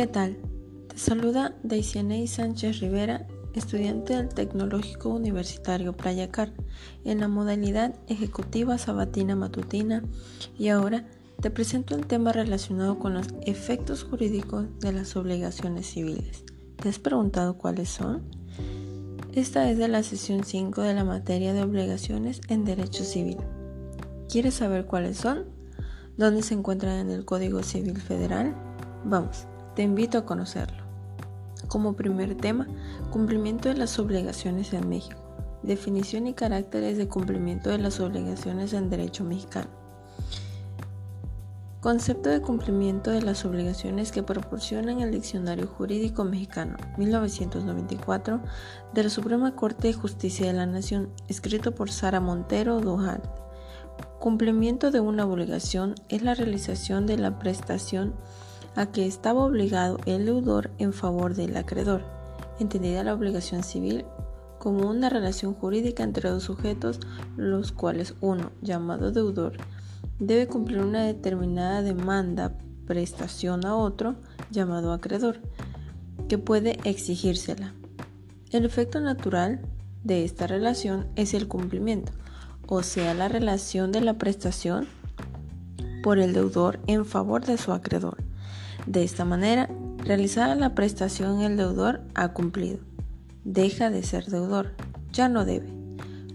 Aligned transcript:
¿Qué 0.00 0.06
tal? 0.06 0.38
Te 0.88 0.96
saluda 0.96 1.54
Daisy 1.62 2.26
Sánchez 2.26 2.80
Rivera, 2.80 3.26
estudiante 3.52 4.16
del 4.16 4.30
Tecnológico 4.30 5.10
Universitario 5.10 5.94
Playa 5.94 6.30
Car, 6.30 6.54
en 7.04 7.20
la 7.20 7.28
modalidad 7.28 7.94
ejecutiva 8.08 8.78
sabatina 8.78 9.36
matutina, 9.36 10.02
y 10.58 10.68
ahora 10.68 11.06
te 11.42 11.50
presento 11.50 11.96
el 11.96 12.06
tema 12.06 12.32
relacionado 12.32 12.98
con 12.98 13.12
los 13.12 13.26
efectos 13.42 14.04
jurídicos 14.04 14.64
de 14.80 14.92
las 14.92 15.16
obligaciones 15.16 15.88
civiles. 15.88 16.44
¿Te 16.76 16.88
has 16.88 16.98
preguntado 16.98 17.58
cuáles 17.58 17.90
son? 17.90 18.22
Esta 19.34 19.70
es 19.70 19.76
de 19.76 19.88
la 19.88 20.02
sesión 20.02 20.44
5 20.44 20.80
de 20.80 20.94
la 20.94 21.04
materia 21.04 21.52
de 21.52 21.60
obligaciones 21.60 22.40
en 22.48 22.64
Derecho 22.64 23.04
Civil. 23.04 23.36
¿Quieres 24.30 24.54
saber 24.54 24.86
cuáles 24.86 25.18
son? 25.18 25.44
¿Dónde 26.16 26.40
se 26.40 26.54
encuentran 26.54 27.00
en 27.00 27.10
el 27.10 27.26
Código 27.26 27.62
Civil 27.62 27.98
Federal? 27.98 28.56
Vamos, 29.04 29.46
te 29.74 29.82
invito 29.82 30.18
a 30.18 30.24
conocerlo. 30.24 30.82
Como 31.68 31.94
primer 31.94 32.34
tema, 32.36 32.66
cumplimiento 33.10 33.68
de 33.68 33.76
las 33.76 33.98
obligaciones 33.98 34.72
en 34.72 34.88
México. 34.88 35.20
Definición 35.62 36.26
y 36.26 36.34
caracteres 36.34 36.96
de 36.96 37.08
cumplimiento 37.08 37.70
de 37.70 37.78
las 37.78 38.00
obligaciones 38.00 38.72
en 38.72 38.90
derecho 38.90 39.24
mexicano. 39.24 39.80
Concepto 41.80 42.28
de 42.28 42.42
cumplimiento 42.42 43.10
de 43.10 43.22
las 43.22 43.46
obligaciones 43.46 44.12
que 44.12 44.22
proporciona 44.22 44.92
el 45.02 45.10
Diccionario 45.10 45.66
Jurídico 45.66 46.24
Mexicano 46.24 46.76
1994 46.98 48.40
de 48.92 49.02
la 49.02 49.08
Suprema 49.08 49.56
Corte 49.56 49.88
de 49.88 49.94
Justicia 49.94 50.46
de 50.46 50.52
la 50.52 50.66
Nación, 50.66 51.08
escrito 51.28 51.74
por 51.74 51.90
Sara 51.90 52.20
Montero 52.20 52.80
Dujal. 52.80 53.22
Cumplimiento 54.18 54.90
de 54.90 55.00
una 55.00 55.24
obligación 55.24 55.94
es 56.10 56.20
la 56.20 56.34
realización 56.34 57.06
de 57.06 57.16
la 57.16 57.38
prestación 57.38 58.12
a 58.76 58.86
que 58.86 59.06
estaba 59.06 59.44
obligado 59.44 59.98
el 60.06 60.26
deudor 60.26 60.70
en 60.78 60.92
favor 60.92 61.34
del 61.34 61.56
acreedor, 61.56 62.02
entendida 62.58 63.04
la 63.04 63.14
obligación 63.14 63.62
civil 63.62 64.04
como 64.58 64.88
una 64.90 65.08
relación 65.08 65.54
jurídica 65.54 66.02
entre 66.02 66.28
dos 66.28 66.42
sujetos, 66.44 67.00
los 67.36 67.72
cuales 67.72 68.14
uno, 68.20 68.52
llamado 68.60 69.10
deudor, 69.10 69.54
debe 70.18 70.46
cumplir 70.46 70.80
una 70.80 71.02
determinada 71.02 71.82
demanda, 71.82 72.52
prestación 72.86 73.64
a 73.64 73.74
otro, 73.74 74.16
llamado 74.50 74.92
acreedor, 74.92 75.40
que 76.28 76.38
puede 76.38 76.78
exigírsela. 76.84 77.72
El 78.50 78.64
efecto 78.64 79.00
natural 79.00 79.60
de 80.04 80.24
esta 80.24 80.46
relación 80.46 81.06
es 81.16 81.34
el 81.34 81.48
cumplimiento, 81.48 82.12
o 82.68 82.82
sea, 82.82 83.14
la 83.14 83.28
relación 83.28 83.92
de 83.92 84.00
la 84.00 84.18
prestación 84.18 84.86
por 86.02 86.18
el 86.18 86.32
deudor 86.32 86.80
en 86.86 87.04
favor 87.06 87.44
de 87.44 87.56
su 87.56 87.72
acreedor. 87.72 88.29
De 88.86 89.02
esta 89.04 89.24
manera, 89.24 89.68
realizada 89.98 90.54
la 90.54 90.74
prestación 90.74 91.42
el 91.42 91.56
deudor 91.56 92.02
ha 92.14 92.32
cumplido. 92.32 92.78
Deja 93.44 93.90
de 93.90 94.02
ser 94.02 94.26
deudor, 94.26 94.72
ya 95.12 95.28
no 95.28 95.44
debe. 95.44 95.68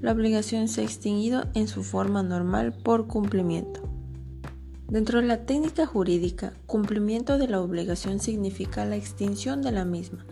La 0.02 0.12
obligación 0.12 0.68
se 0.68 0.82
ha 0.82 0.84
extinguido 0.84 1.46
en 1.54 1.68
su 1.68 1.84
forma 1.84 2.24
normal 2.24 2.74
por 2.74 3.08
cumplimiento. 3.08 3.82
Dentro 4.88 5.20
de 5.20 5.28
la 5.28 5.46
técnica 5.46 5.88
jurídica, 5.88 6.54
cumplimiento 6.68 7.40
de 7.40 7.48
la 7.48 7.60
obligación 7.60 8.20
significa 8.20 8.86
la 8.86 8.96
extinción 8.96 9.62
de 9.62 9.72
la 9.72 9.84
misma 9.84 10.26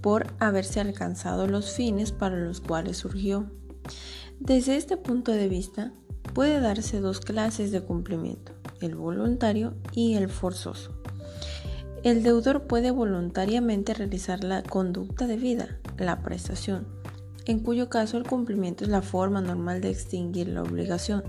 por 0.00 0.26
haberse 0.38 0.80
alcanzado 0.80 1.46
los 1.46 1.72
fines 1.72 2.12
para 2.12 2.36
los 2.36 2.60
cuales 2.60 2.98
surgió. 2.98 3.50
Desde 4.38 4.76
este 4.76 4.96
punto 4.96 5.32
de 5.32 5.48
vista, 5.48 5.92
puede 6.34 6.60
darse 6.60 7.00
dos 7.00 7.20
clases 7.20 7.72
de 7.72 7.80
cumplimiento, 7.80 8.52
el 8.80 8.94
voluntario 8.94 9.74
y 9.92 10.14
el 10.14 10.28
forzoso. 10.28 10.92
El 12.02 12.22
deudor 12.22 12.66
puede 12.66 12.90
voluntariamente 12.90 13.94
realizar 13.94 14.44
la 14.44 14.62
conducta 14.62 15.26
debida, 15.26 15.78
la 15.98 16.22
prestación, 16.22 16.86
en 17.46 17.60
cuyo 17.60 17.88
caso 17.88 18.16
el 18.16 18.24
cumplimiento 18.24 18.84
es 18.84 18.90
la 18.90 19.02
forma 19.02 19.40
normal 19.40 19.80
de 19.80 19.90
extinguir 19.90 20.48
la 20.48 20.62
obligación. 20.62 21.24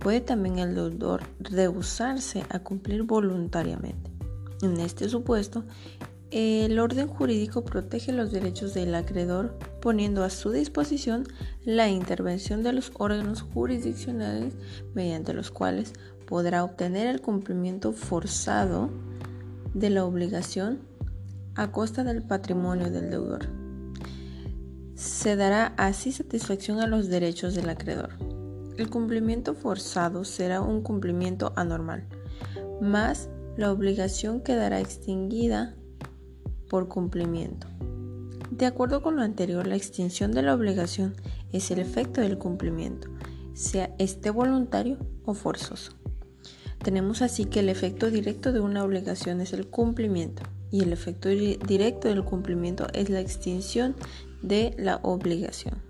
Puede 0.00 0.20
también 0.20 0.58
el 0.58 0.74
deudor 0.74 1.22
rehusarse 1.38 2.44
a 2.50 2.60
cumplir 2.60 3.04
voluntariamente. 3.04 4.10
En 4.62 4.78
este 4.80 5.08
supuesto, 5.08 5.64
el 6.32 6.78
orden 6.78 7.08
jurídico 7.08 7.62
protege 7.62 8.10
los 8.10 8.32
derechos 8.32 8.72
del 8.72 8.94
acreedor 8.94 9.58
poniendo 9.80 10.24
a 10.24 10.30
su 10.30 10.50
disposición 10.50 11.24
la 11.62 11.90
intervención 11.90 12.62
de 12.62 12.72
los 12.72 12.90
órganos 12.94 13.42
jurisdiccionales 13.42 14.54
mediante 14.94 15.34
los 15.34 15.50
cuales 15.50 15.92
podrá 16.32 16.64
obtener 16.64 17.08
el 17.08 17.20
cumplimiento 17.20 17.92
forzado 17.92 18.88
de 19.74 19.90
la 19.90 20.06
obligación 20.06 20.78
a 21.56 21.70
costa 21.72 22.04
del 22.04 22.22
patrimonio 22.22 22.90
del 22.90 23.10
deudor. 23.10 23.50
Se 24.94 25.36
dará 25.36 25.74
así 25.76 26.10
satisfacción 26.10 26.80
a 26.80 26.86
los 26.86 27.08
derechos 27.08 27.54
del 27.54 27.68
acreedor. 27.68 28.14
El 28.78 28.88
cumplimiento 28.88 29.52
forzado 29.52 30.24
será 30.24 30.62
un 30.62 30.80
cumplimiento 30.80 31.52
anormal, 31.54 32.06
más 32.80 33.28
la 33.58 33.70
obligación 33.70 34.40
quedará 34.40 34.80
extinguida 34.80 35.74
por 36.70 36.88
cumplimiento. 36.88 37.66
De 38.50 38.64
acuerdo 38.64 39.02
con 39.02 39.16
lo 39.16 39.22
anterior, 39.22 39.66
la 39.66 39.76
extinción 39.76 40.32
de 40.32 40.40
la 40.40 40.54
obligación 40.54 41.14
es 41.52 41.70
el 41.70 41.78
efecto 41.78 42.22
del 42.22 42.38
cumplimiento, 42.38 43.08
sea 43.52 43.94
este 43.98 44.30
voluntario 44.30 44.96
o 45.26 45.34
forzoso. 45.34 45.92
Tenemos 46.82 47.22
así 47.22 47.44
que 47.44 47.60
el 47.60 47.68
efecto 47.68 48.10
directo 48.10 48.52
de 48.52 48.60
una 48.60 48.84
obligación 48.84 49.40
es 49.40 49.52
el 49.52 49.66
cumplimiento 49.68 50.42
y 50.70 50.82
el 50.82 50.92
efecto 50.92 51.28
directo 51.28 52.08
del 52.08 52.24
cumplimiento 52.24 52.86
es 52.92 53.10
la 53.10 53.20
extinción 53.20 53.94
de 54.42 54.74
la 54.78 54.96
obligación. 55.02 55.82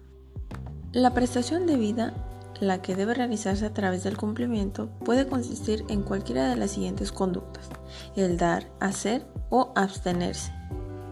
La 0.92 1.14
prestación 1.14 1.66
debida, 1.66 2.12
la 2.60 2.82
que 2.82 2.94
debe 2.94 3.14
realizarse 3.14 3.64
a 3.64 3.72
través 3.72 4.02
del 4.04 4.18
cumplimiento, 4.18 4.90
puede 5.04 5.26
consistir 5.26 5.84
en 5.88 6.02
cualquiera 6.02 6.50
de 6.50 6.56
las 6.56 6.72
siguientes 6.72 7.12
conductas, 7.12 7.70
el 8.14 8.36
dar, 8.36 8.70
hacer 8.80 9.24
o 9.48 9.72
abstenerse 9.74 10.52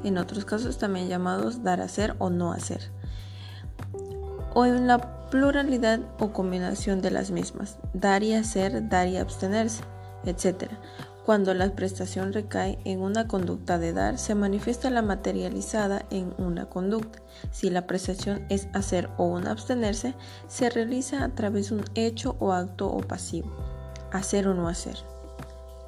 en 0.05 0.19
otros 0.19 0.45
casos 0.45 0.79
también 0.79 1.09
llamados 1.09 1.63
dar 1.63 1.81
hacer 1.81 2.15
o 2.19 2.31
no 2.31 2.53
hacer, 2.53 2.91
o 4.55 4.65
en 4.65 4.87
la 4.87 5.20
pluralidad 5.31 6.01
o 6.19 6.33
combinación 6.33 7.01
de 7.01 7.11
las 7.11 7.31
mismas, 7.31 7.79
dar 7.95 8.23
y 8.23 8.35
hacer, 8.35 8.89
dar 8.89 9.09
y 9.09 9.17
abstenerse, 9.17 9.83
etc. 10.25 10.71
Cuando 11.25 11.55
la 11.55 11.73
prestación 11.75 12.33
recae 12.33 12.79
en 12.85 13.01
una 13.01 13.29
conducta 13.29 13.79
de 13.79 13.93
dar, 13.93 14.19
se 14.19 14.35
manifiesta 14.35 14.91
la 14.91 15.03
materializada 15.03 16.05
en 16.11 16.35
una 16.39 16.67
conducta. 16.67 17.21
Si 17.53 17.71
la 17.71 17.87
prestación 17.87 18.45
es 18.49 18.69
hacer 18.73 19.09
o 19.17 19.27
un 19.27 19.47
abstenerse, 19.47 20.15
se 20.49 20.71
realiza 20.71 21.23
a 21.23 21.29
través 21.29 21.69
de 21.69 21.77
un 21.77 21.85
hecho 21.95 22.37
o 22.41 22.53
acto 22.53 22.91
o 22.91 23.01
pasivo, 23.01 23.53
hacer 24.13 24.49
o 24.49 24.55
no 24.55 24.69
hacer. 24.69 24.97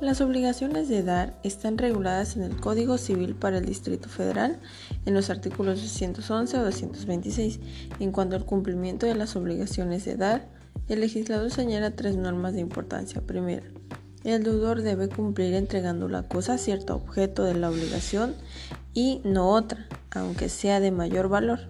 Las 0.02 0.20
obligaciones 0.20 0.88
de 0.88 1.04
dar 1.04 1.32
están 1.44 1.78
reguladas 1.78 2.34
en 2.36 2.42
el 2.42 2.60
Código 2.60 2.98
Civil 2.98 3.36
para 3.36 3.58
el 3.58 3.64
Distrito 3.64 4.08
Federal 4.08 4.58
en 5.04 5.14
los 5.14 5.30
artículos 5.30 5.80
211 5.80 6.58
o 6.58 6.64
226. 6.64 7.60
En 8.00 8.12
cuanto 8.12 8.36
al 8.36 8.44
cumplimiento 8.44 9.06
de 9.06 9.14
las 9.14 9.36
obligaciones 9.36 10.04
de 10.04 10.16
dar, 10.16 10.48
el 10.88 11.00
legislador 11.00 11.50
señala 11.50 11.92
tres 11.92 12.16
normas 12.16 12.54
de 12.54 12.60
importancia. 12.60 13.20
Primera, 13.20 13.66
el 14.24 14.42
deudor 14.42 14.82
debe 14.82 15.08
cumplir 15.08 15.54
entregando 15.54 16.08
la 16.08 16.22
cosa 16.22 16.54
a 16.54 16.58
cierto 16.58 16.94
objeto 16.94 17.44
de 17.44 17.54
la 17.54 17.70
obligación 17.70 18.34
y 18.94 19.20
no 19.24 19.50
otra, 19.50 19.86
aunque 20.10 20.48
sea 20.48 20.80
de 20.80 20.90
mayor 20.90 21.28
valor. 21.28 21.60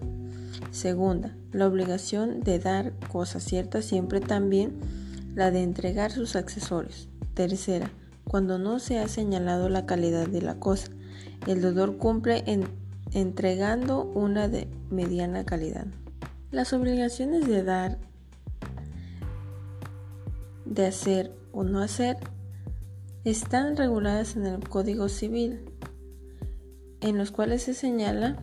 Segunda, 0.71 1.35
la 1.51 1.67
obligación 1.67 2.41
de 2.41 2.59
dar 2.59 2.93
cosa 3.11 3.39
cierta 3.39 3.81
siempre 3.81 4.19
también 4.19 4.79
la 5.35 5.51
de 5.51 5.63
entregar 5.63 6.11
sus 6.11 6.35
accesorios. 6.35 7.09
Tercera, 7.33 7.91
cuando 8.23 8.57
no 8.57 8.79
se 8.79 8.99
ha 8.99 9.07
señalado 9.07 9.69
la 9.69 9.85
calidad 9.85 10.27
de 10.27 10.41
la 10.41 10.55
cosa. 10.55 10.89
El 11.47 11.61
deudor 11.61 11.97
cumple 11.97 12.43
entregando 13.13 14.03
una 14.03 14.47
de 14.47 14.67
mediana 14.89 15.45
calidad. 15.45 15.85
Las 16.51 16.73
obligaciones 16.73 17.47
de 17.47 17.63
dar, 17.63 17.97
de 20.65 20.87
hacer 20.87 21.31
o 21.51 21.63
no 21.63 21.79
hacer 21.79 22.17
están 23.23 23.77
reguladas 23.77 24.35
en 24.35 24.45
el 24.45 24.67
Código 24.67 25.09
Civil, 25.09 25.61
en 27.01 27.17
los 27.17 27.31
cuales 27.31 27.63
se 27.63 27.73
señala 27.73 28.37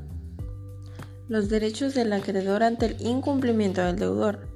los 1.28 1.48
derechos 1.48 1.94
del 1.94 2.12
acreedor 2.12 2.62
ante 2.62 2.86
el 2.86 3.00
incumplimiento 3.00 3.82
del 3.82 3.96
deudor. 3.96 4.48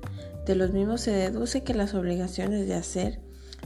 De 0.47 0.55
los 0.55 0.73
mismos 0.73 1.01
se 1.01 1.13
deduce 1.13 1.63
que 1.63 1.75
las 1.75 1.95
obligaciones 1.95 2.67
de 2.67 2.75
hacer 2.75 3.21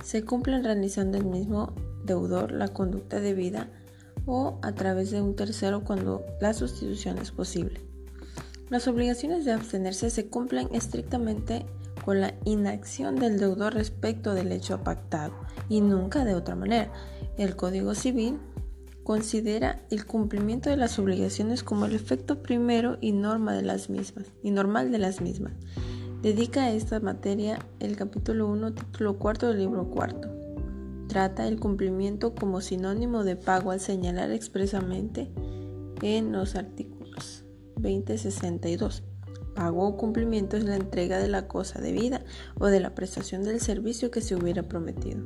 se 0.05 0.25
cumplen 0.25 0.65
realizando 0.65 1.19
el 1.19 1.25
mismo 1.25 1.75
deudor 2.05 2.53
la 2.53 2.69
conducta 2.69 3.21
debida 3.21 3.69
o 4.29 4.59
a 4.63 4.73
través 4.73 5.11
de 5.11 5.23
un 5.23 5.35
tercero 5.35 5.83
cuando 5.83 6.25
la 6.41 6.53
sustitución 6.53 7.19
es 7.19 7.33
posible. 7.33 7.81
Las 8.69 8.87
obligaciones 8.87 9.47
de 9.47 9.53
abstenerse 9.53 10.11
se 10.11 10.29
cumplen 10.29 10.69
estrictamente 10.73 11.65
con 12.05 12.21
la 12.21 12.35
inacción 12.45 13.17
del 13.17 13.39
deudor 13.39 13.75
respecto 13.75 14.35
del 14.35 14.53
hecho 14.53 14.85
pactado 14.85 15.33
y 15.71 15.81
nunca 15.81 16.25
de 16.25 16.35
otra 16.35 16.55
manera. 16.55 16.93
El 17.39 17.57
Código 17.57 17.95
Civil 17.95 18.39
considera 19.03 19.81
el 19.91 20.05
cumplimiento 20.05 20.69
de 20.69 20.77
las 20.77 20.99
obligaciones 20.99 21.63
como 21.63 21.87
el 21.87 21.95
efecto 21.95 22.43
primero 22.43 22.99
y 23.01 23.13
norma 23.13 23.55
de 23.55 23.63
las 23.63 23.89
mismas 23.89 24.27
y 24.43 24.51
normal 24.51 24.93
de 24.93 24.99
las 24.99 25.23
mismas. 25.23 25.55
Dedica 26.21 26.65
a 26.65 26.73
esta 26.73 27.01
materia 27.01 27.59
el 27.81 27.97
capítulo 27.97 28.49
1, 28.49 28.75
título 28.75 29.19
4 29.19 29.49
del 29.49 29.59
libro 29.59 29.89
cuarto. 29.89 30.38
Trata 31.09 31.49
el 31.49 31.59
cumplimiento 31.59 32.35
como 32.35 32.61
sinónimo 32.61 33.25
de 33.25 33.35
pago 33.35 33.71
al 33.71 33.81
señalar 33.81 34.31
expresamente 34.31 35.31
en 36.03 36.33
los 36.33 36.55
artículos 36.55 37.45
2062. 37.77 39.05
Pago 39.55 39.89
o 39.89 39.97
cumplimiento 39.97 40.59
es 40.59 40.65
la 40.65 40.77
entrega 40.77 41.19
de 41.19 41.29
la 41.29 41.49
cosa 41.49 41.81
debida 41.81 42.23
o 42.61 42.67
de 42.67 42.81
la 42.81 42.95
prestación 42.95 43.43
del 43.43 43.61
servicio 43.61 44.11
que 44.11 44.21
se 44.21 44.37
hubiera 44.37 44.65
prometido. 44.65 45.23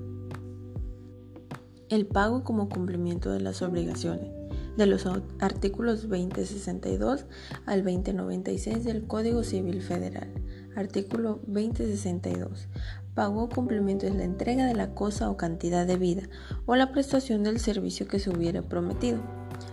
El 1.88 2.06
pago 2.06 2.44
como 2.44 2.68
cumplimiento 2.68 3.32
de 3.32 3.40
las 3.40 3.60
obligaciones 3.60 4.30
de 4.76 4.86
los 4.86 5.04
artículos 5.40 6.08
2062 6.08 7.26
al 7.66 7.84
2096 7.84 8.84
del 8.84 9.06
Código 9.06 9.42
Civil 9.42 9.82
Federal. 9.82 10.32
Artículo 10.74 11.40
2062. 11.46 12.68
Pago 13.14 13.42
o 13.42 13.48
cumplimiento 13.50 14.06
es 14.06 14.14
la 14.14 14.24
entrega 14.24 14.64
de 14.66 14.74
la 14.74 14.94
cosa 14.94 15.28
o 15.28 15.36
cantidad 15.36 15.86
de 15.86 15.96
vida 15.96 16.22
o 16.64 16.76
la 16.76 16.92
prestación 16.92 17.42
del 17.42 17.60
servicio 17.60 18.08
que 18.08 18.18
se 18.18 18.30
hubiera 18.30 18.62
prometido. 18.62 19.20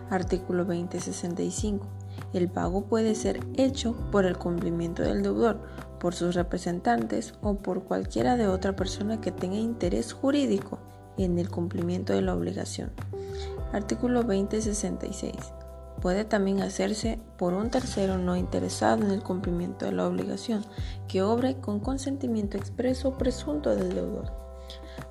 Artículo 0.10 0.66
2065. 0.66 1.88
El 2.34 2.50
pago 2.50 2.86
puede 2.86 3.16
ser 3.16 3.40
hecho 3.56 3.96
por 4.12 4.26
el 4.26 4.38
cumplimiento 4.38 5.02
del 5.04 5.22
deudor, 5.22 5.62
por 6.02 6.14
sus 6.14 6.36
representantes 6.36 7.34
o 7.42 7.56
por 7.56 7.86
cualquiera 7.86 8.36
de 8.36 8.48
otra 8.48 8.76
persona 8.76 9.22
que 9.22 9.32
tenga 9.32 9.56
interés 9.56 10.12
jurídico 10.12 10.80
en 11.18 11.40
el 11.40 11.50
cumplimiento 11.50 12.12
de 12.12 12.24
la 12.24 12.36
obligación. 12.36 12.92
Artículo 13.72 14.24
2066 14.24 15.59
puede 16.02 16.26
también 16.26 16.62
hacerse 16.62 17.20
por 17.38 17.54
un 17.54 17.70
tercero 17.70 18.18
no 18.18 18.36
interesado 18.36 19.04
en 19.04 19.12
el 19.12 19.22
cumplimiento 19.22 19.86
de 19.86 19.92
la 19.92 20.08
obligación, 20.08 20.66
que 21.08 21.22
obre 21.22 21.58
con 21.58 21.80
consentimiento 21.80 22.58
expreso 22.58 23.10
o 23.10 23.18
presunto 23.18 23.76
del 23.76 23.94
deudor. 23.94 24.32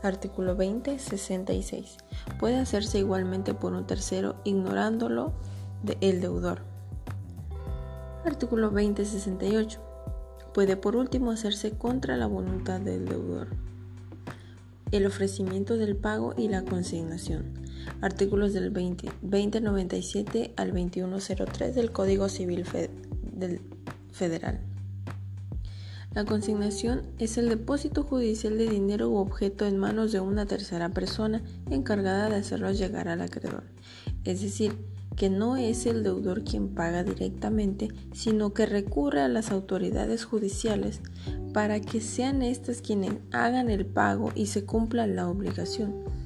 Artículo 0.03 0.55
2066. 0.55 1.97
Puede 2.39 2.59
hacerse 2.59 2.99
igualmente 2.99 3.55
por 3.55 3.73
un 3.73 3.87
tercero 3.87 4.37
ignorándolo 4.45 5.33
el 6.01 6.21
deudor. 6.21 6.63
Artículo 8.25 8.71
2068. 8.71 9.81
Puede 10.55 10.77
por 10.77 10.97
último 10.97 11.31
hacerse 11.31 11.73
contra 11.73 12.17
la 12.17 12.27
voluntad 12.27 12.81
del 12.81 13.05
deudor. 13.07 13.49
El 14.91 15.07
ofrecimiento 15.07 15.77
del 15.77 15.97
pago 15.97 16.35
y 16.37 16.49
la 16.49 16.65
consignación 16.65 17.68
artículos 18.01 18.53
del 18.53 18.73
2097 18.73 20.55
al 20.57 20.69
2103 20.69 21.75
del 21.75 21.93
Código 21.93 22.29
Civil 22.29 22.65
Federal. 24.13 24.61
La 26.15 26.25
consignación 26.25 27.03
es 27.19 27.39
el 27.39 27.49
depósito 27.49 28.03
judicial 28.03 28.57
de 28.57 28.69
dinero 28.69 29.11
u 29.11 29.17
objeto 29.19 29.67
en 29.67 29.79
manos 29.79 30.11
de 30.11 30.21
una 30.21 30.47
tercera 30.47 30.89
persona 30.89 31.43
encargada 31.71 32.29
de 32.29 32.37
hacerlo 32.37 32.73
llegar 32.73 33.09
al 33.09 33.21
acreedor. 33.21 33.65
Es 34.25 34.41
decir, 34.41 34.75
que 35.17 35.31
no 35.31 35.57
es 35.57 35.85
el 35.87 36.03
deudor 36.03 36.45
quien 36.45 36.69
paga 36.75 37.05
directamente, 37.05 37.89
sino 38.13 38.55
que 38.55 38.67
recurre 38.67 39.21
a 39.21 39.29
las 39.29 39.51
autoridades 39.51 40.25
judiciales 40.25 41.01
para 41.53 41.81
que 41.81 42.01
sean 42.01 42.43
éstas 42.43 42.83
quienes 42.83 43.15
hagan 43.33 43.69
el 43.69 43.85
pago 43.85 44.31
y 44.35 44.47
se 44.47 44.65
cumpla 44.65 45.07
la 45.07 45.29
obligación. 45.29 46.18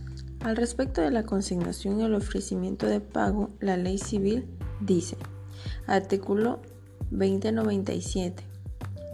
Al 0.45 0.57
respecto 0.57 1.01
de 1.01 1.13
la 1.13 1.23
consignación 1.23 2.01
y 2.01 2.05
el 2.05 2.15
ofrecimiento 2.15 2.87
de 2.87 3.01
pago, 3.01 3.51
la 3.61 3.77
ley 3.77 3.99
civil 3.99 4.45
dice, 4.81 5.17
artículo 5.87 6.61
2097, 7.13 8.43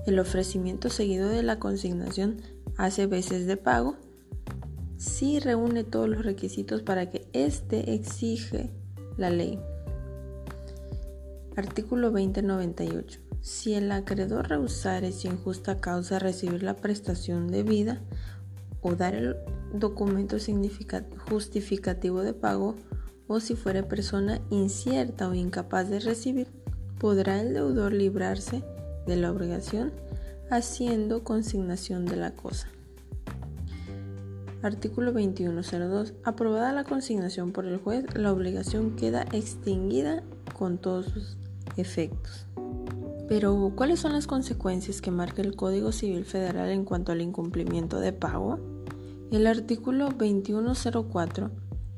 el 0.06 0.18
ofrecimiento 0.20 0.88
seguido 0.88 1.28
de 1.28 1.42
la 1.42 1.58
consignación 1.58 2.40
hace 2.78 3.06
veces 3.06 3.46
de 3.46 3.58
pago 3.58 3.96
si 4.96 5.38
reúne 5.38 5.84
todos 5.84 6.08
los 6.08 6.24
requisitos 6.24 6.80
para 6.80 7.10
que 7.10 7.28
éste 7.34 7.92
exige 7.92 8.70
la 9.18 9.28
ley. 9.28 9.60
Artículo 11.56 12.10
2098. 12.10 13.20
Si 13.42 13.74
el 13.74 13.92
acreedor 13.92 14.48
rehusare 14.48 15.12
sin 15.12 15.36
justa 15.36 15.78
causa 15.78 16.18
recibir 16.18 16.62
la 16.62 16.76
prestación 16.76 17.48
debida 17.48 18.00
o 18.80 18.94
dar 18.94 19.14
el 19.14 19.36
documento 19.72 20.36
justificativo 21.28 22.22
de 22.22 22.32
pago 22.32 22.76
o 23.26 23.40
si 23.40 23.54
fuera 23.54 23.88
persona 23.88 24.40
incierta 24.50 25.28
o 25.28 25.34
incapaz 25.34 25.88
de 25.88 26.00
recibir, 26.00 26.48
podrá 26.98 27.40
el 27.40 27.54
deudor 27.54 27.92
librarse 27.92 28.64
de 29.06 29.16
la 29.16 29.30
obligación 29.30 29.92
haciendo 30.50 31.24
consignación 31.24 32.06
de 32.06 32.16
la 32.16 32.34
cosa. 32.34 32.68
Artículo 34.62 35.12
2102. 35.12 36.14
Aprobada 36.24 36.72
la 36.72 36.84
consignación 36.84 37.52
por 37.52 37.66
el 37.66 37.78
juez, 37.78 38.04
la 38.16 38.32
obligación 38.32 38.96
queda 38.96 39.22
extinguida 39.32 40.24
con 40.58 40.78
todos 40.78 41.06
sus 41.06 41.36
efectos. 41.76 42.46
Pero, 43.28 43.72
¿cuáles 43.76 44.00
son 44.00 44.14
las 44.14 44.26
consecuencias 44.26 45.00
que 45.00 45.10
marca 45.10 45.42
el 45.42 45.54
Código 45.54 45.92
Civil 45.92 46.24
Federal 46.24 46.70
en 46.70 46.84
cuanto 46.84 47.12
al 47.12 47.20
incumplimiento 47.20 48.00
de 48.00 48.12
pago? 48.12 48.58
El 49.30 49.46
artículo 49.46 50.08
2104 50.08 51.50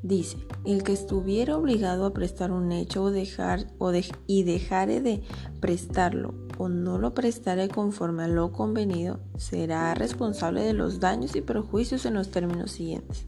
dice, 0.03 0.37
el 0.65 0.83
que 0.83 0.91
estuviera 0.91 1.55
obligado 1.55 2.05
a 2.05 2.13
prestar 2.13 2.51
un 2.51 2.73
hecho 2.73 3.03
o 3.03 3.11
dejar, 3.11 3.67
o 3.77 3.93
y 4.27 4.43
dejare 4.43 4.99
de 4.99 5.21
prestarlo 5.61 6.33
o 6.57 6.67
no 6.67 6.97
lo 6.97 7.13
prestare 7.13 7.69
conforme 7.69 8.23
a 8.23 8.27
lo 8.27 8.51
convenido, 8.51 9.21
será 9.37 9.93
responsable 9.93 10.61
de 10.61 10.73
los 10.73 10.99
daños 10.99 11.33
y 11.37 11.41
perjuicios 11.41 12.05
en 12.05 12.15
los 12.15 12.31
términos 12.31 12.71
siguientes. 12.71 13.27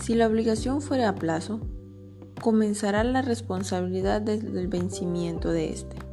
Si 0.00 0.14
la 0.14 0.28
obligación 0.28 0.80
fuera 0.80 1.08
a 1.08 1.14
plazo, 1.16 1.60
comenzará 2.40 3.02
la 3.02 3.20
responsabilidad 3.20 4.22
desde 4.22 4.60
el 4.60 4.68
vencimiento 4.68 5.50
de 5.50 5.72
éste. 5.72 6.07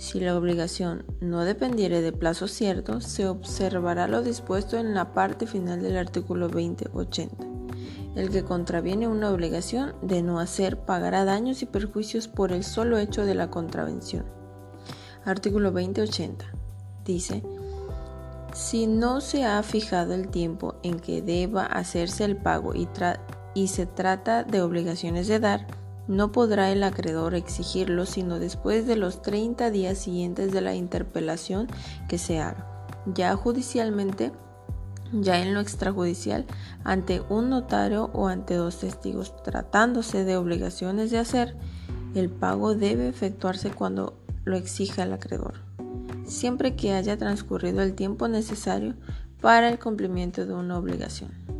Si 0.00 0.18
la 0.18 0.34
obligación 0.34 1.04
no 1.20 1.44
dependiere 1.44 2.00
de 2.00 2.10
plazo 2.10 2.48
cierto, 2.48 3.02
se 3.02 3.28
observará 3.28 4.08
lo 4.08 4.22
dispuesto 4.22 4.78
en 4.78 4.94
la 4.94 5.12
parte 5.12 5.46
final 5.46 5.82
del 5.82 5.98
artículo 5.98 6.48
2080. 6.48 7.46
El 8.16 8.30
que 8.30 8.42
contraviene 8.42 9.08
una 9.08 9.30
obligación 9.30 9.94
de 10.00 10.22
no 10.22 10.40
hacer 10.40 10.78
pagará 10.78 11.26
daños 11.26 11.60
y 11.60 11.66
perjuicios 11.66 12.28
por 12.28 12.50
el 12.50 12.64
solo 12.64 12.96
hecho 12.96 13.26
de 13.26 13.34
la 13.34 13.50
contravención. 13.50 14.24
Artículo 15.26 15.70
2080. 15.70 16.46
Dice, 17.04 17.42
si 18.54 18.86
no 18.86 19.20
se 19.20 19.44
ha 19.44 19.62
fijado 19.62 20.14
el 20.14 20.28
tiempo 20.28 20.76
en 20.82 20.98
que 20.98 21.20
deba 21.20 21.66
hacerse 21.66 22.24
el 22.24 22.38
pago 22.38 22.74
y, 22.74 22.88
y 23.52 23.68
se 23.68 23.84
trata 23.84 24.44
de 24.44 24.62
obligaciones 24.62 25.28
de 25.28 25.40
dar, 25.40 25.66
no 26.10 26.32
podrá 26.32 26.72
el 26.72 26.82
acreedor 26.82 27.34
exigirlo 27.34 28.04
sino 28.04 28.40
después 28.40 28.84
de 28.84 28.96
los 28.96 29.22
30 29.22 29.70
días 29.70 29.96
siguientes 29.96 30.50
de 30.50 30.60
la 30.60 30.74
interpelación 30.74 31.68
que 32.08 32.18
se 32.18 32.40
haga. 32.40 32.66
Ya 33.14 33.36
judicialmente, 33.36 34.32
ya 35.12 35.40
en 35.40 35.54
lo 35.54 35.60
extrajudicial, 35.60 36.46
ante 36.82 37.22
un 37.28 37.48
notario 37.48 38.10
o 38.12 38.26
ante 38.26 38.54
dos 38.54 38.80
testigos, 38.80 39.40
tratándose 39.44 40.24
de 40.24 40.36
obligaciones 40.36 41.12
de 41.12 41.18
hacer, 41.18 41.56
el 42.16 42.28
pago 42.28 42.74
debe 42.74 43.08
efectuarse 43.08 43.70
cuando 43.70 44.18
lo 44.44 44.56
exija 44.56 45.04
el 45.04 45.12
acreedor, 45.12 45.54
siempre 46.26 46.74
que 46.74 46.92
haya 46.92 47.16
transcurrido 47.18 47.82
el 47.82 47.94
tiempo 47.94 48.26
necesario 48.26 48.94
para 49.40 49.68
el 49.68 49.78
cumplimiento 49.78 50.44
de 50.44 50.54
una 50.54 50.76
obligación. 50.76 51.59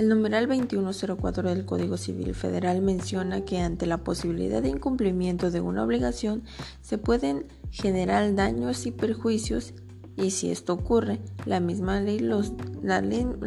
El 0.00 0.08
numeral 0.08 0.48
2104 0.48 1.50
del 1.50 1.66
Código 1.66 1.98
Civil 1.98 2.34
Federal 2.34 2.80
menciona 2.80 3.44
que 3.44 3.58
ante 3.58 3.84
la 3.84 3.98
posibilidad 3.98 4.62
de 4.62 4.70
incumplimiento 4.70 5.50
de 5.50 5.60
una 5.60 5.84
obligación 5.84 6.42
se 6.80 6.96
pueden 6.96 7.44
generar 7.70 8.34
daños 8.34 8.86
y 8.86 8.92
perjuicios 8.92 9.74
y 10.16 10.30
si 10.30 10.50
esto 10.50 10.72
ocurre, 10.72 11.20
la 11.44 11.60
misma 11.60 12.00
ley, 12.00 12.18
la, 12.18 13.02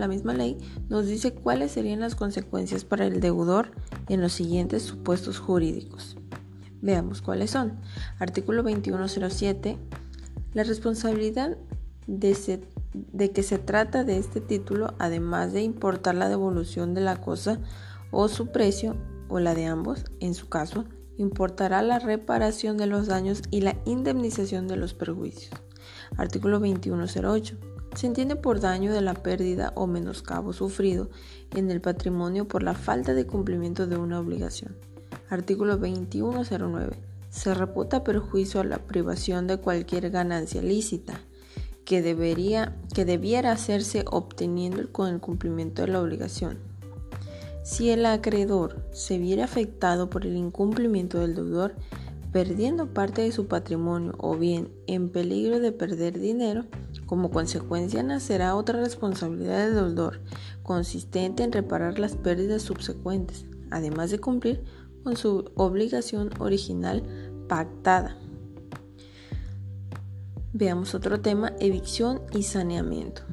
misma 0.07 0.33
ley 0.35 0.59
nos 0.89 1.07
dice 1.07 1.33
cuáles 1.33 1.71
serían 1.71 2.01
las 2.01 2.13
consecuencias 2.13 2.85
para 2.85 3.07
el 3.07 3.19
deudor 3.19 3.71
en 4.07 4.21
los 4.21 4.33
siguientes 4.33 4.83
supuestos 4.83 5.39
jurídicos. 5.39 6.17
Veamos 6.83 7.23
cuáles 7.23 7.49
son. 7.49 7.79
Artículo 8.19 8.61
2107. 8.61 9.79
La 10.53 10.63
responsabilidad 10.63 11.57
de, 12.05 12.35
de 12.93 13.31
que 13.31 13.43
se 13.43 13.57
trata 13.57 14.03
de 14.03 14.17
este 14.17 14.41
título, 14.41 14.93
además 14.99 15.53
de 15.53 15.61
importar 15.61 16.15
la 16.15 16.29
devolución 16.29 16.93
de 16.93 17.01
la 17.01 17.19
cosa 17.21 17.59
o 18.11 18.27
su 18.27 18.51
precio, 18.51 18.95
o 19.29 19.39
la 19.39 19.55
de 19.55 19.65
ambos, 19.65 20.05
en 20.19 20.35
su 20.35 20.47
caso, 20.47 20.85
importará 21.17 21.81
la 21.81 21.99
reparación 21.99 22.77
de 22.77 22.87
los 22.87 23.07
daños 23.07 23.41
y 23.49 23.61
la 23.61 23.75
indemnización 23.85 24.67
de 24.67 24.77
los 24.77 24.93
perjuicios. 24.93 25.53
Artículo 26.17 26.59
2108. 26.59 27.57
Se 27.95 28.07
entiende 28.07 28.35
por 28.35 28.59
daño 28.59 28.93
de 28.93 29.01
la 29.01 29.13
pérdida 29.13 29.71
o 29.75 29.87
menoscabo 29.87 30.53
sufrido 30.53 31.09
en 31.55 31.69
el 31.69 31.81
patrimonio 31.81 32.47
por 32.47 32.63
la 32.63 32.73
falta 32.73 33.13
de 33.13 33.25
cumplimiento 33.27 33.87
de 33.87 33.97
una 33.97 34.19
obligación. 34.19 34.75
Artículo 35.29 35.77
2109. 35.77 36.99
Se 37.29 37.53
reputa 37.53 38.03
perjuicio 38.03 38.61
a 38.61 38.63
la 38.63 38.79
privación 38.79 39.47
de 39.47 39.57
cualquier 39.57 40.11
ganancia 40.11 40.61
lícita 40.61 41.19
que, 41.85 42.01
debería, 42.01 42.75
que 42.93 43.05
debiera 43.05 43.51
hacerse 43.51 44.05
obteniendo 44.09 44.91
con 44.91 45.13
el 45.13 45.19
cumplimiento 45.19 45.81
de 45.81 45.89
la 45.89 46.01
obligación. 46.01 46.59
Si 47.63 47.89
el 47.89 48.05
acreedor 48.05 48.85
se 48.91 49.17
viera 49.17 49.45
afectado 49.45 50.09
por 50.09 50.25
el 50.25 50.35
incumplimiento 50.35 51.19
del 51.19 51.35
deudor, 51.35 51.75
perdiendo 52.33 52.87
parte 52.87 53.21
de 53.21 53.31
su 53.31 53.47
patrimonio 53.47 54.15
o 54.17 54.35
bien 54.35 54.69
en 54.87 55.09
peligro 55.09 55.59
de 55.59 55.71
perder 55.71 56.19
dinero, 56.19 56.65
como 57.05 57.29
consecuencia 57.29 58.01
nacerá 58.03 58.55
otra 58.55 58.79
responsabilidad 58.79 59.65
del 59.65 59.75
deudor, 59.75 60.19
consistente 60.63 61.43
en 61.43 61.51
reparar 61.51 61.99
las 61.99 62.15
pérdidas 62.15 62.63
subsecuentes, 62.63 63.45
además 63.69 64.09
de 64.09 64.19
cumplir 64.19 64.63
con 65.03 65.15
su 65.15 65.51
obligación 65.55 66.31
original 66.39 67.03
pactada. 67.47 68.17
Veamos 70.55 70.93
otro 70.93 71.19
tema, 71.19 71.51
evicción 71.59 72.21
y 72.31 72.43
saneamiento. 72.43 73.23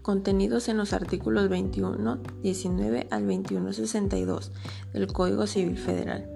Contenidos 0.00 0.68
en 0.68 0.76
los 0.76 0.92
artículos 0.92 1.48
21, 1.48 2.20
19 2.40 3.08
al 3.10 3.26
2162 3.26 4.52
del 4.92 5.12
Código 5.12 5.48
Civil 5.48 5.76
Federal. 5.76 6.30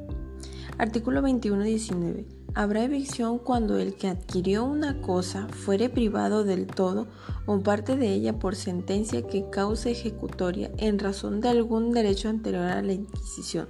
Artículo 0.79 1.23
21.19. 1.23 2.25
Habrá 2.55 2.83
evicción 2.83 3.39
cuando 3.39 3.79
el 3.79 3.95
que 3.95 4.09
adquirió 4.09 4.65
una 4.65 5.01
cosa 5.01 5.47
fuere 5.47 5.89
privado 5.89 6.43
del 6.43 6.67
todo 6.67 7.07
o 7.47 7.61
parte 7.61 7.97
de 7.97 8.13
ella 8.13 8.37
por 8.41 8.57
sentencia 8.57 9.23
que 9.23 9.49
cause 9.49 9.93
ejecutoria 9.93 10.73
en 10.79 10.99
razón 10.99 11.41
de 11.41 11.51
algún 11.51 11.93
derecho 11.93 12.29
anterior 12.29 12.65
a 12.65 12.83
la 12.83 12.95
Inquisición. 12.95 13.69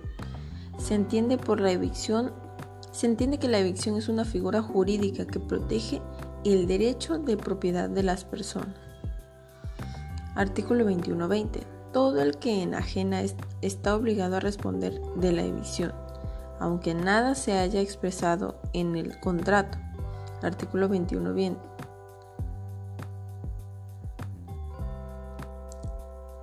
Se 0.79 0.95
entiende 0.95 1.37
por 1.37 1.61
la 1.61 1.71
evicción, 1.71 2.33
se 2.93 3.07
entiende 3.07 3.39
que 3.39 3.49
la 3.49 3.59
evicción 3.59 3.97
es 3.97 4.09
una 4.09 4.25
figura 4.25 4.63
jurídica 4.63 5.27
que 5.27 5.41
protege 5.41 6.01
el 6.45 6.67
derecho 6.67 7.19
de 7.19 7.37
propiedad 7.37 7.89
de 7.89 8.03
las 8.03 8.25
personas. 8.25 8.75
Artículo 10.35 10.85
21.20. 10.85 11.61
Todo 11.93 12.23
el 12.23 12.39
que 12.39 12.63
enajena 12.63 13.23
está 13.63 13.97
obligado 13.97 14.37
a 14.37 14.41
responder 14.41 15.01
de 15.17 15.33
la 15.33 15.43
evicción 15.43 15.93
aunque 16.61 16.95
nada 16.95 17.35
se 17.35 17.59
haya 17.59 17.81
expresado 17.81 18.61
en 18.75 18.95
el 18.95 19.19
contrato. 19.19 19.79
Artículo 20.43 20.89
21 20.89 21.33
bien. 21.33 21.59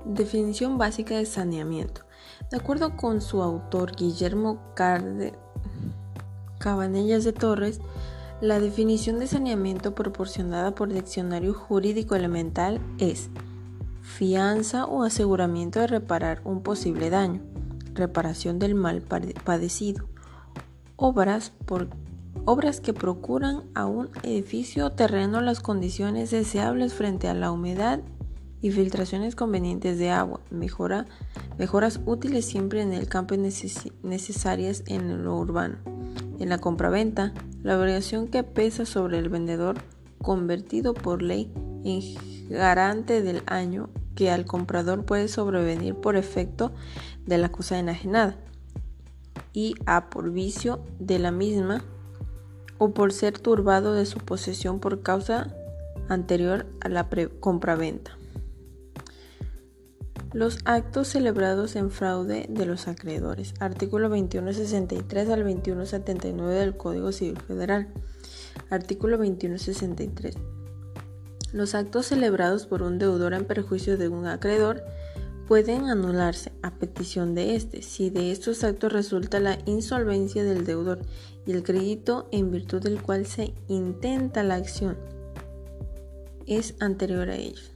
Definición 0.04 0.78
básica 0.78 1.16
de 1.16 1.26
saneamiento. 1.26 2.02
De 2.50 2.58
acuerdo 2.58 2.98
con 2.98 3.22
su 3.22 3.42
autor 3.42 3.96
Guillermo 3.96 4.60
Carde 4.74 5.34
Cabanellas 6.68 7.24
de 7.24 7.32
Torres, 7.32 7.80
la 8.42 8.60
definición 8.60 9.20
de 9.20 9.28
saneamiento 9.28 9.96
proporcionada 9.96 10.76
por 10.76 10.92
Diccionario 10.92 11.54
Jurídico 11.54 12.14
Elemental 12.14 12.82
es 12.98 13.30
fianza 14.02 14.86
o 14.86 15.04
aseguramiento 15.04 15.80
de 15.80 15.88
reparar 15.88 16.42
un 16.44 16.64
posible 16.64 17.10
daño 17.10 17.40
reparación 17.94 18.60
del 18.60 18.76
mal 18.76 19.02
padecido, 19.02 20.10
obras, 20.98 21.54
obras 22.44 22.82
que 22.82 22.92
procuran 22.92 23.64
a 23.74 23.86
un 23.86 24.10
edificio 24.24 24.88
o 24.88 24.92
terreno 24.92 25.40
las 25.40 25.62
condiciones 25.62 26.32
deseables 26.32 26.94
frente 26.94 27.30
a 27.30 27.34
la 27.34 27.50
humedad 27.50 28.02
y 28.62 28.72
filtraciones 28.72 29.38
convenientes 29.38 30.00
de 30.00 30.10
agua, 30.10 30.42
mejora, 30.52 31.06
mejoras 31.58 32.02
útiles 32.06 32.44
siempre 32.44 32.82
en 32.82 32.92
el 32.92 33.08
campo 33.08 33.36
necesarias 33.38 34.84
en 34.86 35.24
lo 35.24 35.38
urbano. 35.38 35.97
En 36.40 36.50
la 36.50 36.60
compraventa, 36.60 37.34
la 37.64 37.80
obligación 37.80 38.28
que 38.28 38.44
pesa 38.44 38.86
sobre 38.86 39.20
el 39.20 39.30
vendedor 39.30 39.78
convertido 40.22 40.94
por 40.94 41.22
ley 41.22 41.52
en 41.84 42.02
garante 42.50 43.22
del 43.22 43.44
año 43.46 43.90
que 44.16 44.32
al 44.32 44.46
comprador 44.46 45.06
puede 45.06 45.28
sobrevenir 45.28 45.96
por 45.96 46.16
efecto 46.16 46.72
de 47.26 47.38
la 47.38 47.50
cosa 47.50 47.78
enajenada 47.78 48.36
y 49.54 49.76
a 49.86 50.10
por 50.10 50.32
vicio 50.32 50.84
de 51.00 51.20
la 51.20 51.32
misma 51.32 51.84
o 52.78 52.92
por 52.92 53.14
ser 53.14 53.40
turbado 53.40 53.94
de 53.94 54.06
su 54.06 54.20
posesión 54.20 54.80
por 54.80 55.02
causa 55.02 55.54
anterior 56.10 56.66
a 56.82 56.90
la 56.90 57.08
compraventa. 57.40 58.17
Los 60.38 60.60
actos 60.66 61.08
celebrados 61.08 61.76
en 61.76 61.90
fraude 61.90 62.46
de 62.48 62.68
los 62.68 62.88
acreedores. 62.88 63.56
Artículo 63.60 64.08
2163 64.08 65.30
al 65.30 65.40
2179 65.40 66.54
del 66.54 66.78
Código 66.78 67.12
Civil 67.12 67.42
Federal. 67.42 67.88
Artículo 68.70 69.18
2163. 69.18 70.36
Los 71.54 71.74
actos 71.74 72.06
celebrados 72.06 72.68
por 72.68 72.84
un 72.84 73.00
deudor 73.00 73.34
en 73.34 73.46
perjuicio 73.46 73.98
de 73.98 74.10
un 74.10 74.28
acreedor 74.28 74.84
pueden 75.48 75.86
anularse 75.86 76.52
a 76.62 76.76
petición 76.76 77.34
de 77.34 77.56
éste 77.56 77.82
si 77.82 78.12
de 78.12 78.32
estos 78.32 78.64
actos 78.64 78.94
resulta 78.94 79.40
la 79.40 79.58
insolvencia 79.66 80.44
del 80.44 80.66
deudor 80.66 81.00
y 81.48 81.52
el 81.54 81.64
crédito 81.64 82.30
en 82.32 82.52
virtud 82.52 82.84
del 82.84 83.02
cual 83.02 83.26
se 83.26 83.56
intenta 83.68 84.44
la 84.44 84.54
acción 84.54 84.98
es 86.46 86.76
anterior 86.80 87.28
a 87.28 87.38
ellos. 87.38 87.72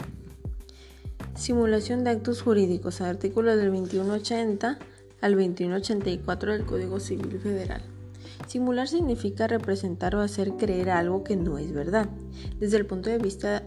Simulación 1.41 2.03
de 2.03 2.11
actos 2.11 2.43
jurídicos, 2.43 3.01
artículo 3.01 3.55
del 3.55 3.71
2180 3.71 4.77
al 5.21 5.31
2184 5.31 6.51
del 6.51 6.65
Código 6.67 6.99
Civil 6.99 7.39
Federal. 7.39 7.81
Simular 8.45 8.87
significa 8.87 9.47
representar 9.47 10.15
o 10.15 10.21
hacer 10.21 10.51
creer 10.51 10.91
algo 10.91 11.23
que 11.23 11.35
no 11.35 11.57
es 11.57 11.73
verdad. 11.73 12.07
Desde 12.59 12.77
el 12.77 12.85
punto 12.85 13.09
de 13.09 13.17
vista 13.17 13.63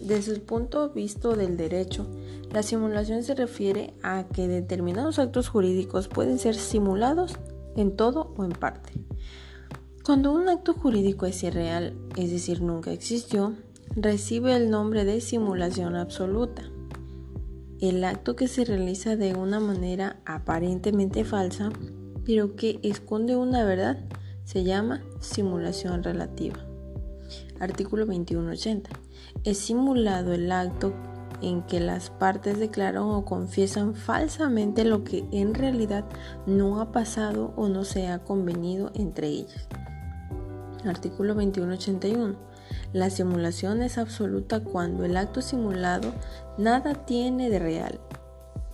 desde 0.00 0.32
el 0.32 0.40
punto 0.40 0.88
de 0.88 0.94
vista 0.94 1.28
del 1.36 1.58
derecho, 1.58 2.08
la 2.50 2.62
simulación 2.62 3.22
se 3.24 3.34
refiere 3.34 3.92
a 4.02 4.24
que 4.32 4.48
determinados 4.48 5.18
actos 5.18 5.50
jurídicos 5.50 6.08
pueden 6.08 6.38
ser 6.38 6.54
simulados 6.54 7.34
en 7.76 7.94
todo 7.94 8.32
o 8.38 8.44
en 8.44 8.52
parte. 8.52 8.94
Cuando 10.02 10.32
un 10.32 10.48
acto 10.48 10.72
jurídico 10.72 11.26
es 11.26 11.42
irreal, 11.42 11.92
es 12.16 12.30
decir, 12.30 12.62
nunca 12.62 12.90
existió, 12.90 13.52
recibe 13.96 14.56
el 14.56 14.70
nombre 14.70 15.04
de 15.04 15.20
simulación 15.20 15.94
absoluta. 15.94 16.71
El 17.82 18.02
acto 18.04 18.34
que 18.36 18.48
se 18.48 18.64
realiza 18.64 19.16
de 19.16 19.34
una 19.34 19.60
manera 19.60 20.16
aparentemente 20.24 21.24
falsa 21.24 21.70
pero 22.24 22.54
que 22.56 22.78
esconde 22.82 23.36
una 23.36 23.64
verdad, 23.64 23.98
se 24.44 24.64
llama 24.64 25.02
simulación 25.20 26.02
relativa. 26.02 26.58
Artículo 27.60 28.06
2180. 28.06 28.90
Es 29.44 29.58
simulado 29.58 30.32
el 30.32 30.50
acto 30.52 30.92
en 31.40 31.62
que 31.62 31.80
las 31.80 32.10
partes 32.10 32.58
declaran 32.58 33.02
o 33.02 33.24
confiesan 33.24 33.94
falsamente 33.94 34.84
lo 34.84 35.02
que 35.02 35.24
en 35.32 35.54
realidad 35.54 36.04
no 36.46 36.80
ha 36.80 36.92
pasado 36.92 37.52
o 37.56 37.68
no 37.68 37.84
se 37.84 38.06
ha 38.06 38.20
convenido 38.20 38.92
entre 38.94 39.28
ellas. 39.28 39.68
Artículo 40.84 41.34
2181. 41.34 42.51
La 42.92 43.10
simulación 43.10 43.82
es 43.82 43.98
absoluta 43.98 44.60
cuando 44.60 45.04
el 45.04 45.16
acto 45.16 45.42
simulado 45.42 46.12
nada 46.58 46.94
tiene 46.94 47.50
de 47.50 47.58
real 47.58 48.00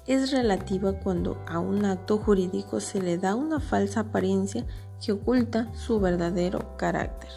es 0.09 0.31
relativa 0.31 0.95
cuando 0.95 1.37
a 1.47 1.59
un 1.59 1.85
acto 1.85 2.17
jurídico 2.17 2.81
se 2.81 3.00
le 3.00 3.19
da 3.19 3.35
una 3.35 3.61
falsa 3.61 4.00
apariencia 4.00 4.64
que 5.05 5.12
oculta 5.12 5.71
su 5.75 6.00
verdadero 6.00 6.76
carácter. 6.78 7.28